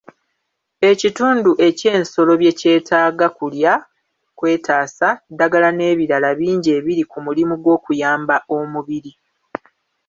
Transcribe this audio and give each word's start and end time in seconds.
Ekitundu 0.89 1.51
eky'ensolo 1.67 2.31
bye 2.41 2.51
kyetaaga; 2.59 3.27
kulya, 3.37 3.73
kwetaasa, 4.37 5.07
ddagala 5.31 5.69
n'ebirala 5.73 6.29
bingi 6.39 6.69
ebiri 6.77 7.03
ku 7.11 7.17
mulimu 7.25 7.55
gw'okuyamba 7.63 8.35
omubiri. 8.57 9.11